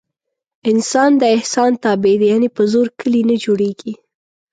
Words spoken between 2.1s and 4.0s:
دی. یعنې په زور کلي نه جوړېږي.